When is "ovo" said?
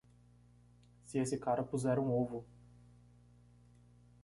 2.11-2.43